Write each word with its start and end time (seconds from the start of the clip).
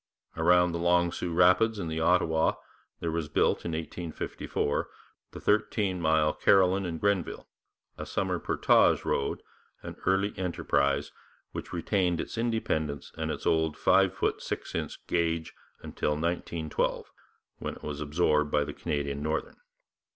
Around 0.35 0.71
the 0.71 0.79
Long 0.79 1.11
Sault 1.11 1.33
rapids 1.35 1.77
in 1.77 1.87
the 1.87 1.99
Ottawa 1.99 2.53
there 3.01 3.11
was 3.11 3.29
built 3.29 3.63
in 3.65 3.73
1854 3.73 4.89
the 5.29 5.39
thirteen 5.39 6.01
mile 6.01 6.33
Carillon 6.33 6.87
and 6.87 6.99
Grenville, 6.99 7.47
a 7.99 8.07
summer 8.07 8.39
portage 8.39 9.05
road, 9.05 9.43
an 9.83 9.95
early 10.07 10.33
enterprise 10.39 11.11
which 11.51 11.71
retained 11.71 12.19
its 12.19 12.35
independence 12.35 13.11
and 13.15 13.29
its 13.29 13.45
old 13.45 13.77
five 13.77 14.11
foot 14.11 14.41
six 14.41 14.73
inch 14.73 14.97
gauge 15.05 15.53
until 15.83 16.13
1912, 16.13 17.11
when 17.59 17.75
it 17.75 17.83
was 17.83 18.01
absorbed 18.01 18.49
by 18.49 18.63
the 18.63 18.73
Canadian 18.73 19.21
Northern. 19.21 19.57